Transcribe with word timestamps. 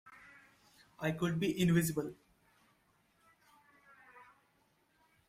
I 0.99 1.11
could 1.11 1.39
be 1.39 1.61
invisible! 1.61 2.15